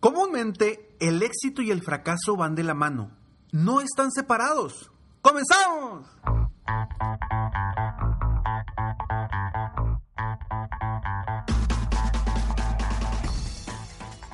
[0.00, 3.10] Comúnmente, el éxito y el fracaso van de la mano.
[3.50, 4.90] No están separados.
[5.22, 6.06] ¡Comenzamos!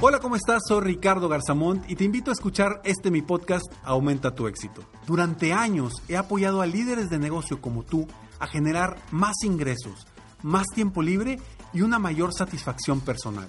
[0.01, 0.63] Hola, ¿cómo estás?
[0.67, 4.83] Soy Ricardo Garzamont y te invito a escuchar este mi podcast Aumenta tu éxito.
[5.07, 8.09] Durante años he apoyado a líderes de negocio como tú
[8.41, 10.09] a generar más ingresos,
[10.43, 11.39] más tiempo libre
[11.73, 13.49] y una mayor satisfacción personal.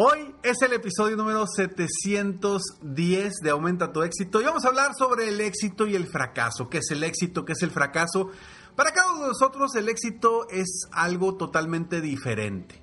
[0.00, 5.28] Hoy es el episodio número 710 de Aumenta tu éxito y vamos a hablar sobre
[5.28, 6.68] el éxito y el fracaso.
[6.68, 7.44] ¿Qué es el éxito?
[7.44, 8.30] ¿Qué es el fracaso?
[8.76, 12.80] Para cada uno de nosotros el éxito es algo totalmente diferente.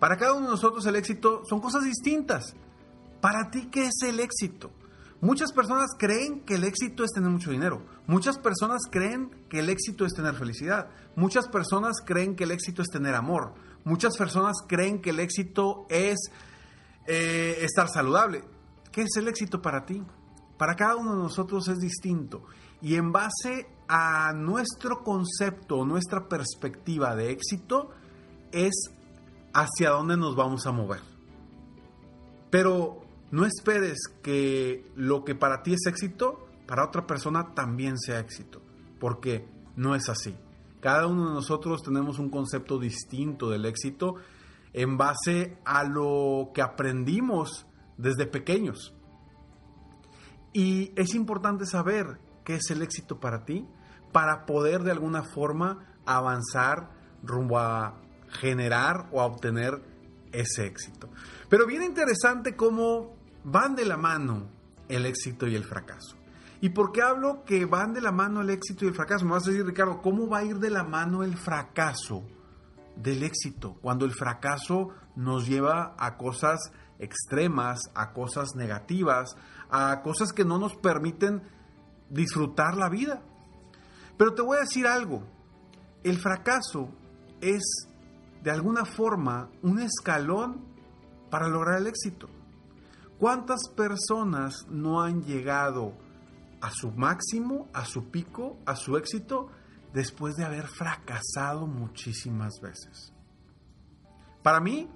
[0.00, 2.56] Para cada uno de nosotros el éxito son cosas distintas.
[3.20, 4.72] Para ti, ¿qué es el éxito?
[5.20, 7.86] Muchas personas creen que el éxito es tener mucho dinero.
[8.08, 10.88] Muchas personas creen que el éxito es tener felicidad.
[11.14, 13.54] Muchas personas creen que el éxito es tener amor.
[13.84, 16.18] Muchas personas creen que el éxito es
[17.06, 18.42] eh, estar saludable.
[18.90, 20.02] ¿Qué es el éxito para ti?
[20.56, 22.42] Para cada uno de nosotros es distinto.
[22.80, 27.90] Y en base a nuestro concepto, nuestra perspectiva de éxito,
[28.52, 28.74] es
[29.52, 31.00] hacia dónde nos vamos a mover.
[32.50, 38.18] Pero no esperes que lo que para ti es éxito, para otra persona también sea
[38.18, 38.62] éxito.
[38.98, 39.46] Porque
[39.76, 40.34] no es así.
[40.80, 44.16] Cada uno de nosotros tenemos un concepto distinto del éxito
[44.76, 48.94] en base a lo que aprendimos desde pequeños.
[50.52, 53.66] Y es importante saber qué es el éxito para ti,
[54.12, 56.90] para poder de alguna forma avanzar
[57.22, 59.82] rumbo a generar o a obtener
[60.30, 61.08] ese éxito.
[61.48, 64.50] Pero bien interesante cómo van de la mano
[64.90, 66.16] el éxito y el fracaso.
[66.60, 69.24] ¿Y por qué hablo que van de la mano el éxito y el fracaso?
[69.24, 72.24] Me vas a decir, Ricardo, ¿cómo va a ir de la mano el fracaso
[72.96, 79.36] del éxito, cuando el fracaso nos lleva a cosas extremas, a cosas negativas,
[79.70, 81.42] a cosas que no nos permiten
[82.10, 83.22] disfrutar la vida.
[84.16, 85.22] Pero te voy a decir algo,
[86.02, 86.88] el fracaso
[87.40, 87.88] es
[88.42, 90.64] de alguna forma un escalón
[91.30, 92.28] para lograr el éxito.
[93.18, 95.94] ¿Cuántas personas no han llegado
[96.60, 99.48] a su máximo, a su pico, a su éxito
[99.96, 103.14] después de haber fracasado muchísimas veces.
[104.42, 104.90] Para mí,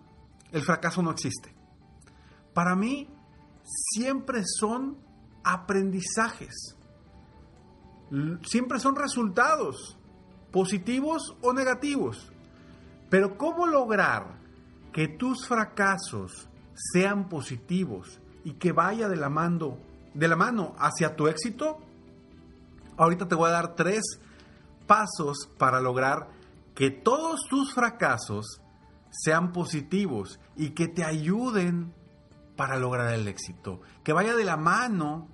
[0.53, 1.55] el fracaso no existe.
[2.53, 3.09] Para mí,
[3.65, 4.99] siempre son
[5.43, 6.77] aprendizajes.
[8.43, 9.99] Siempre son resultados,
[10.53, 12.31] positivos o negativos.
[13.09, 14.39] Pero ¿cómo lograr
[14.93, 19.79] que tus fracasos sean positivos y que vaya de la mano,
[20.13, 21.79] de la mano hacia tu éxito?
[22.99, 24.21] Ahorita te voy a dar tres
[24.91, 26.31] pasos para lograr
[26.75, 28.61] que todos tus fracasos
[29.09, 31.95] sean positivos y que te ayuden
[32.57, 35.29] para lograr el éxito, que vaya de la mano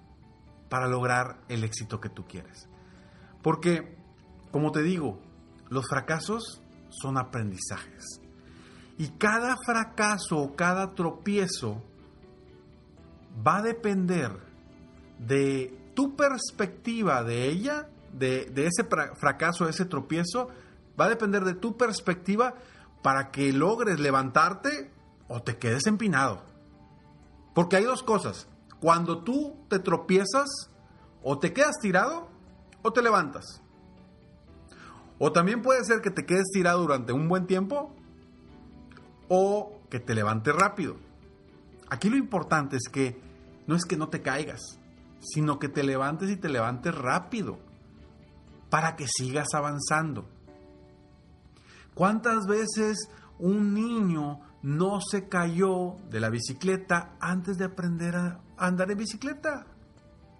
[0.69, 2.69] para lograr el éxito que tú quieres.
[3.43, 3.97] Porque,
[4.51, 5.23] como te digo,
[5.71, 8.21] los fracasos son aprendizajes.
[8.99, 11.83] Y cada fracaso o cada tropiezo
[13.47, 14.33] va a depender
[15.19, 18.85] de tu perspectiva de ella de, ese
[19.15, 20.49] fracaso, ese tropiezo,
[20.99, 22.55] va a depender de tu perspectiva
[23.03, 24.91] para que logres levantarte
[25.29, 26.43] o te quedes empinado.
[27.55, 28.49] Porque hay dos cosas.
[28.81, 30.71] Cuando tú te tropiezas,
[31.23, 32.29] o te quedas tirado
[32.83, 33.61] o te levantas.
[35.19, 37.93] O también puede ser que te quedes tirado durante un buen tiempo
[39.29, 40.97] o que te levantes rápido.
[41.89, 43.21] Aquí lo importante es que
[43.67, 44.61] no es que no te caigas,
[45.19, 47.59] sino que te levantes y te levantes rápido
[48.71, 50.29] para que sigas avanzando.
[51.95, 53.09] ¿Cuántas veces
[53.39, 59.67] un niño no se cayó de la bicicleta antes de aprender a andar en bicicleta?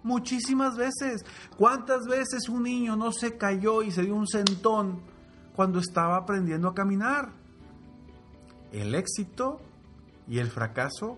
[0.03, 1.25] Muchísimas veces.
[1.57, 5.01] ¿Cuántas veces un niño no se cayó y se dio un sentón
[5.55, 7.31] cuando estaba aprendiendo a caminar?
[8.71, 9.59] El éxito
[10.27, 11.17] y el fracaso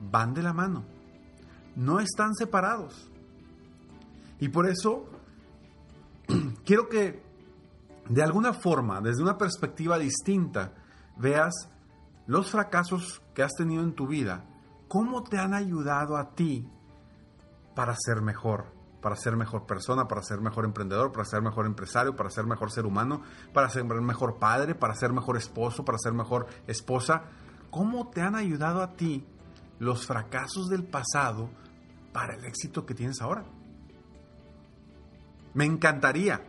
[0.00, 0.84] van de la mano.
[1.76, 3.10] No están separados.
[4.40, 5.08] Y por eso
[6.68, 7.22] quiero que
[8.10, 10.74] de alguna forma, desde una perspectiva distinta,
[11.16, 11.70] veas
[12.26, 14.44] los fracasos que has tenido en tu vida,
[14.86, 16.70] cómo te han ayudado a ti
[17.74, 18.66] para ser mejor,
[19.00, 22.70] para ser mejor persona, para ser mejor emprendedor, para ser mejor empresario, para ser mejor
[22.70, 23.22] ser humano,
[23.54, 27.22] para ser mejor padre, para ser mejor esposo, para ser mejor esposa.
[27.70, 29.26] ¿Cómo te han ayudado a ti
[29.78, 31.48] los fracasos del pasado
[32.12, 33.46] para el éxito que tienes ahora?
[35.54, 36.42] Me encantaría,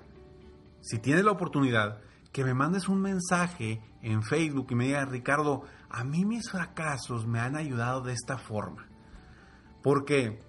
[0.81, 5.63] si tienes la oportunidad, que me mandes un mensaje en Facebook y me digas, Ricardo,
[5.89, 8.87] a mí mis fracasos me han ayudado de esta forma.
[9.81, 10.39] Porque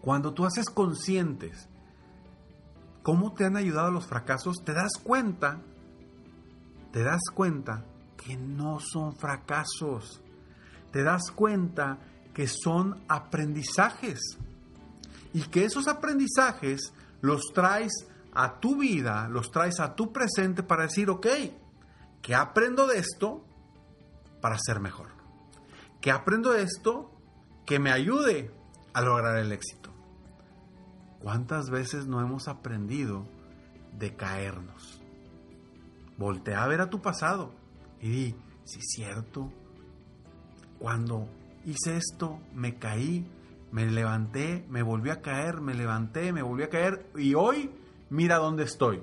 [0.00, 1.68] cuando tú haces conscientes
[3.02, 5.60] cómo te han ayudado los fracasos, te das cuenta,
[6.92, 7.84] te das cuenta
[8.16, 10.22] que no son fracasos.
[10.90, 11.98] Te das cuenta
[12.32, 14.20] que son aprendizajes.
[15.32, 17.92] Y que esos aprendizajes los traes
[18.34, 21.26] a tu vida, los traes a tu presente para decir, ok,
[22.20, 23.44] ¿qué aprendo de esto
[24.40, 25.08] para ser mejor?
[26.00, 27.10] ¿Qué aprendo de esto
[27.64, 28.50] que me ayude
[28.92, 29.90] a lograr el éxito?
[31.20, 33.26] ¿Cuántas veces no hemos aprendido
[33.98, 35.00] de caernos?
[36.18, 37.52] Voltea a ver a tu pasado
[38.00, 39.50] y di, si es cierto,
[40.78, 41.28] cuando
[41.64, 43.26] hice esto, me caí,
[43.72, 47.70] me levanté, me volví a caer, me levanté, me volví a caer y hoy
[48.14, 49.02] mira dónde estoy.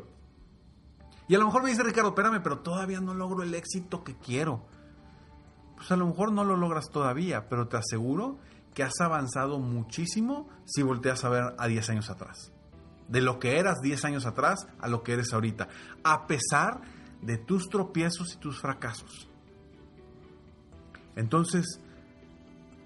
[1.27, 4.15] Y a lo mejor me dice Ricardo, espérame, pero todavía no logro el éxito que
[4.15, 4.65] quiero.
[5.75, 8.39] Pues a lo mejor no lo logras todavía, pero te aseguro
[8.73, 12.51] que has avanzado muchísimo si volteas a ver a 10 años atrás.
[13.09, 15.67] De lo que eras 10 años atrás a lo que eres ahorita.
[16.03, 16.81] A pesar
[17.21, 19.29] de tus tropiezos y tus fracasos.
[21.15, 21.81] Entonces,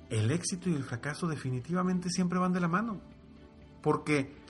[0.09, 2.99] el éxito y el fracaso definitivamente siempre van de la mano.
[3.83, 4.44] Porque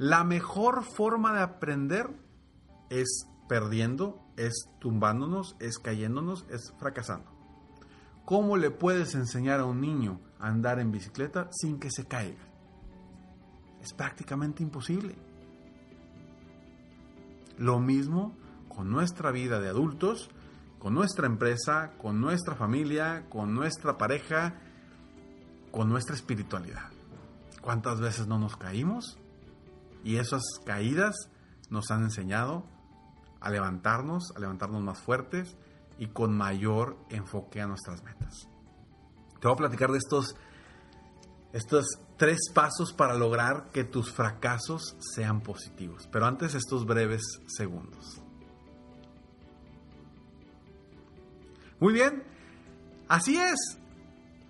[0.00, 2.08] la mejor forma de aprender
[2.88, 7.30] es perdiendo, es tumbándonos, es cayéndonos, es fracasando.
[8.24, 12.40] ¿Cómo le puedes enseñar a un niño a andar en bicicleta sin que se caiga?
[13.82, 15.16] Es prácticamente imposible.
[17.58, 18.34] Lo mismo
[18.70, 20.30] con nuestra vida de adultos,
[20.78, 24.54] con nuestra empresa, con nuestra familia, con nuestra pareja,
[25.70, 26.88] con nuestra espiritualidad.
[27.60, 29.19] ¿Cuántas veces no nos caímos?
[30.04, 31.14] Y esas caídas
[31.68, 32.64] nos han enseñado
[33.40, 35.56] a levantarnos, a levantarnos más fuertes
[35.98, 38.48] y con mayor enfoque a nuestras metas.
[39.40, 40.36] Te voy a platicar de estos,
[41.52, 41.86] estos
[42.16, 46.08] tres pasos para lograr que tus fracasos sean positivos.
[46.12, 48.22] Pero antes estos breves segundos.
[51.80, 52.22] Muy bien,
[53.08, 53.78] así es.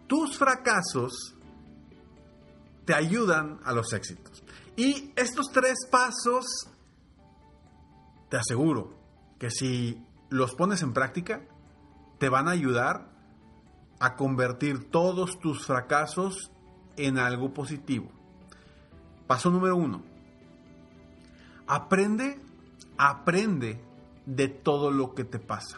[0.09, 1.37] Tus fracasos
[2.85, 4.43] te ayudan a los éxitos.
[4.81, 6.47] Y estos tres pasos,
[8.31, 8.95] te aseguro
[9.39, 11.43] que si los pones en práctica,
[12.17, 13.11] te van a ayudar
[13.99, 16.51] a convertir todos tus fracasos
[16.97, 18.11] en algo positivo.
[19.27, 20.03] Paso número uno.
[21.67, 22.41] Aprende,
[22.97, 23.85] aprende
[24.25, 25.77] de todo lo que te pasa.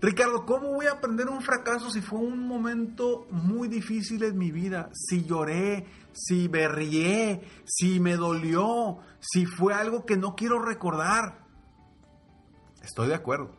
[0.00, 4.50] Ricardo, ¿cómo voy a aprender un fracaso si fue un momento muy difícil en mi
[4.50, 4.90] vida?
[4.92, 11.46] Si lloré, si berrié, si me dolió, si fue algo que no quiero recordar.
[12.82, 13.56] Estoy de acuerdo.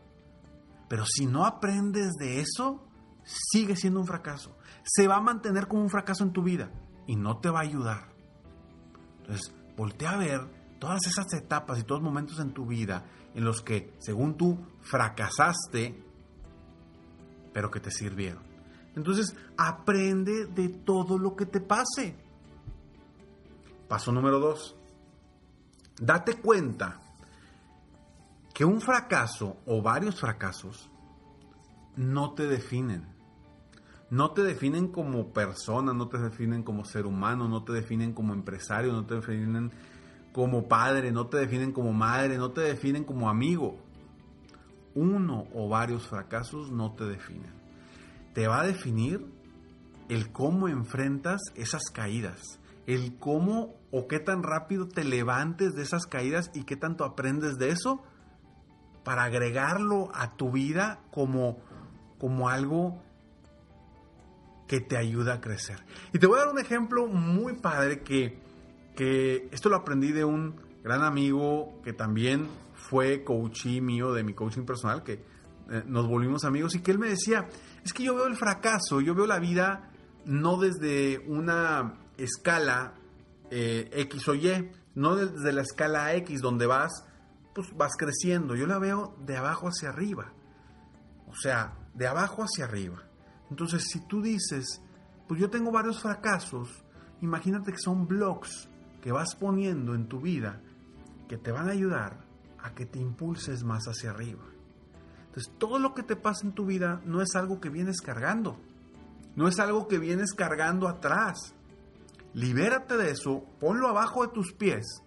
[0.90, 2.86] Pero si no aprendes de eso,
[3.24, 4.58] sigue siendo un fracaso.
[4.84, 6.72] Se va a mantener como un fracaso en tu vida
[7.08, 8.14] y no te va a ayudar.
[9.22, 10.42] Entonces, voltea a ver
[10.80, 14.60] todas esas etapas y todos los momentos en tu vida en los que, según tú,
[14.82, 16.04] fracasaste
[17.54, 18.44] pero que te sirvieron.
[18.96, 22.16] Entonces, aprende de todo lo que te pase.
[23.88, 24.76] Paso número dos.
[26.00, 27.00] Date cuenta
[28.54, 30.90] que un fracaso o varios fracasos
[31.96, 33.08] no te definen.
[34.10, 38.34] No te definen como persona, no te definen como ser humano, no te definen como
[38.34, 39.72] empresario, no te definen
[40.32, 43.78] como padre, no te definen como madre, no te definen como amigo
[44.96, 47.52] uno o varios fracasos no te definen.
[48.34, 49.26] Te va a definir
[50.10, 56.06] el cómo enfrentas esas caídas, el cómo o qué tan rápido te levantes de esas
[56.06, 58.04] caídas y qué tanto aprendes de eso
[59.04, 61.58] para agregarlo a tu vida como,
[62.18, 63.02] como algo
[64.68, 65.84] que te ayuda a crecer.
[66.14, 68.40] Y te voy a dar un ejemplo muy padre que,
[68.96, 72.48] que esto lo aprendí de un gran amigo que también
[72.90, 75.14] fue coachí mío de mi coaching personal, que
[75.70, 77.48] eh, nos volvimos amigos y que él me decía,
[77.84, 79.92] es que yo veo el fracaso, yo veo la vida
[80.26, 82.96] no desde una escala
[83.50, 87.06] eh, X o Y, no desde la escala X donde vas,
[87.56, 90.34] pues vas creciendo, yo la veo de abajo hacia arriba,
[91.28, 93.04] o sea, de abajo hacia arriba.
[93.50, 94.82] Entonces, si tú dices,
[95.28, 96.84] pues yo tengo varios fracasos,
[97.22, 98.70] imagínate que son blogs,
[99.02, 100.62] que vas poniendo en tu vida
[101.28, 102.33] que te van a ayudar
[102.64, 104.44] a que te impulses más hacia arriba.
[105.28, 108.58] Entonces, todo lo que te pasa en tu vida no es algo que vienes cargando,
[109.36, 111.54] no es algo que vienes cargando atrás.
[112.34, 115.04] Libérate de eso, ponlo abajo de tus pies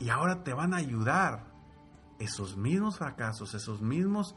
[0.00, 1.44] y ahora te van a ayudar
[2.18, 4.34] esos mismos fracasos, esos mismos,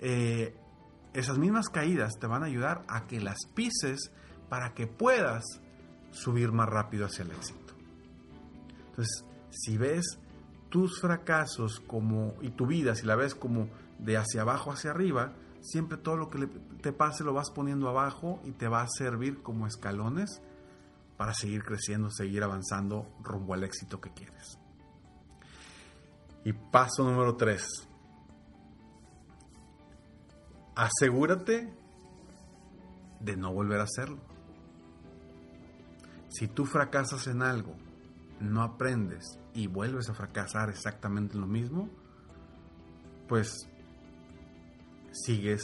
[0.00, 0.56] eh,
[1.12, 4.12] esas mismas caídas te van a ayudar a que las pises
[4.48, 5.44] para que puedas
[6.10, 7.74] subir más rápido hacia el éxito.
[8.90, 10.18] Entonces, si ves
[10.68, 15.32] tus fracasos como y tu vida, si la ves como de hacia abajo hacia arriba,
[15.60, 16.46] siempre todo lo que
[16.80, 20.40] te pase lo vas poniendo abajo y te va a servir como escalones
[21.16, 24.58] para seguir creciendo, seguir avanzando rumbo al éxito que quieres.
[26.44, 27.66] Y paso número 3.
[30.76, 31.72] Asegúrate
[33.20, 34.18] de no volver a hacerlo.
[36.28, 37.74] Si tú fracasas en algo,
[38.40, 41.88] no aprendes y vuelves a fracasar exactamente lo mismo,
[43.26, 43.68] pues
[45.10, 45.62] sigues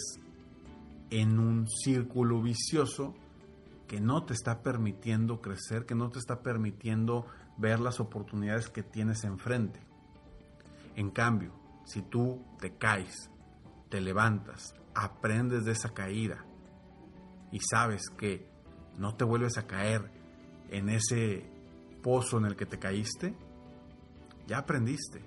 [1.11, 3.15] en un círculo vicioso
[3.87, 7.27] que no te está permitiendo crecer, que no te está permitiendo
[7.57, 9.81] ver las oportunidades que tienes enfrente.
[10.97, 11.53] En cambio,
[11.85, 13.31] si tú te caes,
[13.91, 16.45] te levantas, aprendes de esa caída
[17.53, 18.49] y sabes que
[18.99, 20.11] no te vuelves a caer
[20.71, 21.54] en ese
[22.05, 23.35] pozo en el que te caíste,
[24.47, 25.25] ya aprendiste,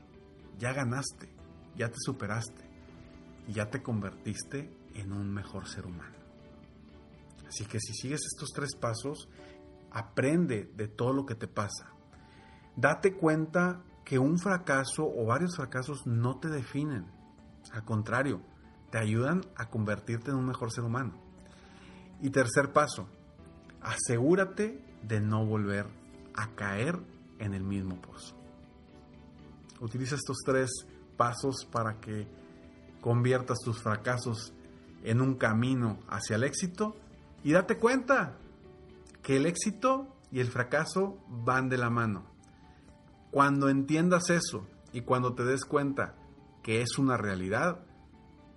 [0.59, 1.27] ya ganaste,
[1.75, 2.69] ya te superaste
[3.47, 6.15] y ya te convertiste en un mejor ser humano.
[7.47, 9.27] Así que si sigues estos tres pasos,
[9.91, 11.91] aprende de todo lo que te pasa.
[12.75, 17.07] Date cuenta que un fracaso o varios fracasos no te definen.
[17.71, 18.43] Al contrario,
[18.91, 21.19] te ayudan a convertirte en un mejor ser humano.
[22.21, 23.09] Y tercer paso,
[23.81, 25.87] asegúrate de no volver
[26.37, 26.97] a caer
[27.39, 28.35] en el mismo pozo.
[29.81, 30.69] Utiliza estos tres
[31.17, 32.27] pasos para que
[33.01, 34.53] conviertas tus fracasos
[35.03, 36.95] en un camino hacia el éxito
[37.43, 38.37] y date cuenta
[39.21, 42.25] que el éxito y el fracaso van de la mano.
[43.31, 46.15] Cuando entiendas eso y cuando te des cuenta
[46.63, 47.83] que es una realidad,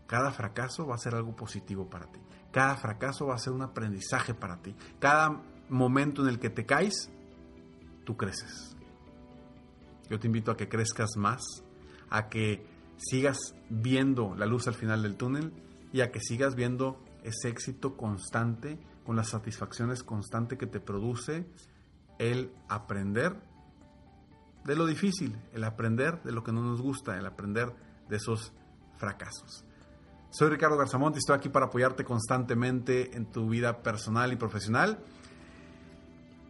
[0.07, 2.21] cada fracaso va a ser algo positivo para ti.
[2.51, 4.75] Cada fracaso va a ser un aprendizaje para ti.
[4.99, 7.11] Cada momento en el que te caes,
[8.17, 8.77] creces.
[10.09, 11.41] Yo te invito a que crezcas más,
[12.09, 13.39] a que sigas
[13.69, 15.53] viendo la luz al final del túnel
[15.93, 21.47] y a que sigas viendo ese éxito constante, con las satisfacciones constantes que te produce
[22.19, 23.35] el aprender
[24.65, 27.75] de lo difícil, el aprender de lo que no nos gusta, el aprender
[28.09, 28.53] de esos
[28.99, 29.65] fracasos.
[30.31, 35.03] Soy Ricardo Garzamont y estoy aquí para apoyarte constantemente en tu vida personal y profesional.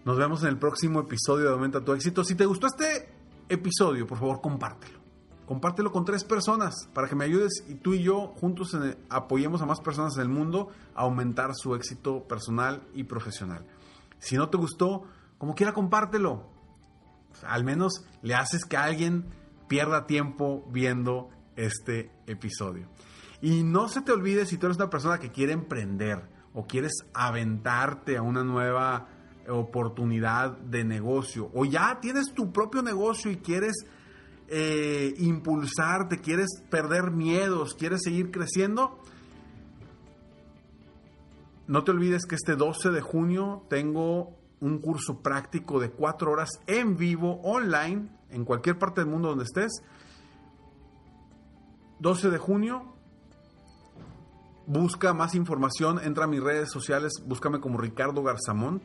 [0.05, 2.25] Nos vemos en el próximo episodio de Aumenta tu éxito.
[2.25, 3.13] Si te gustó este
[3.49, 4.99] episodio, por favor, compártelo.
[5.45, 8.77] Compártelo con tres personas para que me ayudes y tú y yo juntos
[9.11, 13.67] apoyemos a más personas en el mundo a aumentar su éxito personal y profesional.
[14.19, 15.05] Si no te gustó,
[15.39, 16.49] como quiera, compártelo
[17.47, 19.27] al menos le haces que alguien
[19.69, 22.89] pierda tiempo viendo este episodio.
[23.41, 26.93] Y no se te olvide si tú eres una persona que quiere emprender o quieres
[27.15, 29.09] aventarte a una nueva
[29.49, 33.85] oportunidad de negocio o ya tienes tu propio negocio y quieres
[34.49, 38.99] eh, impulsarte, quieres perder miedos, quieres seguir creciendo,
[41.71, 46.51] no te olvides que este 12 de junio tengo un curso práctico de cuatro horas
[46.67, 49.83] en vivo, online, en cualquier parte del mundo donde estés.
[52.01, 52.97] 12 de junio.
[54.67, 58.83] Busca más información, entra a mis redes sociales, búscame como Ricardo Garzamont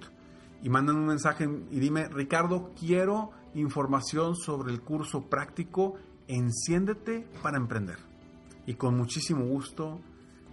[0.66, 5.94] y mándame un mensaje y dime, Ricardo, quiero información sobre el curso práctico
[6.28, 8.00] Enciéndete para emprender.
[8.66, 10.02] Y con muchísimo gusto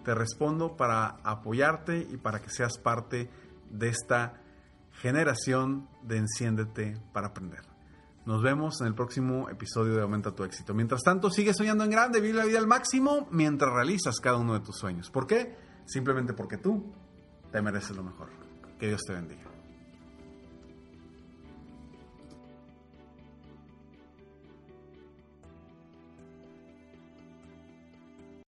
[0.05, 3.31] te respondo para apoyarte y para que seas parte
[3.71, 4.43] de esta
[5.01, 7.63] generación de Enciéndete para aprender.
[8.27, 10.75] Nos vemos en el próximo episodio de Aumenta tu éxito.
[10.75, 14.53] Mientras tanto, sigue soñando en grande, vive la vida al máximo mientras realizas cada uno
[14.53, 15.09] de tus sueños.
[15.09, 15.57] ¿Por qué?
[15.87, 16.93] Simplemente porque tú
[17.51, 18.29] te mereces lo mejor.
[18.79, 19.52] Que Dios te bendiga.